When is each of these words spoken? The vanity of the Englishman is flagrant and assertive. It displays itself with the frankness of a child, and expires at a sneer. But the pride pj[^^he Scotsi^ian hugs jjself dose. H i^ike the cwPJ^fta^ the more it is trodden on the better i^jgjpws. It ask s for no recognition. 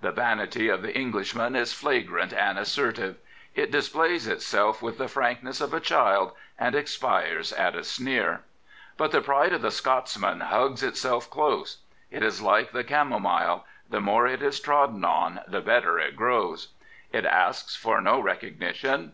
The 0.00 0.10
vanity 0.10 0.70
of 0.70 0.80
the 0.80 0.96
Englishman 0.98 1.54
is 1.54 1.74
flagrant 1.74 2.32
and 2.32 2.58
assertive. 2.58 3.16
It 3.54 3.70
displays 3.70 4.26
itself 4.26 4.80
with 4.80 4.96
the 4.96 5.06
frankness 5.06 5.60
of 5.60 5.74
a 5.74 5.80
child, 5.80 6.32
and 6.58 6.74
expires 6.74 7.52
at 7.52 7.74
a 7.76 7.84
sneer. 7.84 8.40
But 8.96 9.12
the 9.12 9.20
pride 9.20 9.52
pj[^^he 9.52 9.82
Scotsi^ian 9.82 10.44
hugs 10.44 10.82
jjself 10.82 11.30
dose. 11.30 11.82
H 12.10 12.22
i^ike 12.22 12.70
the 12.70 12.84
cwPJ^fta^ 12.84 13.64
the 13.90 14.00
more 14.00 14.26
it 14.26 14.40
is 14.40 14.58
trodden 14.60 15.04
on 15.04 15.40
the 15.46 15.60
better 15.60 15.96
i^jgjpws. 16.10 16.68
It 17.12 17.26
ask 17.26 17.66
s 17.66 17.76
for 17.76 18.00
no 18.00 18.18
recognition. 18.18 19.04